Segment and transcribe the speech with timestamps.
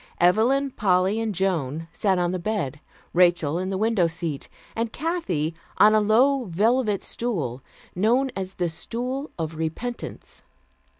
[0.19, 2.81] Evelyn, Polly and Joan sat on the bed,
[3.13, 7.61] Rachel in the window seat, and Kathy on a low velvet stool,
[7.93, 10.41] known as the "Stool of Repentance."